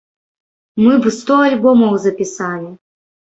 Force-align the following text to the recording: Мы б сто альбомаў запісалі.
Мы 0.83 0.93
б 1.03 1.13
сто 1.17 1.37
альбомаў 1.49 1.93
запісалі. 2.07 2.73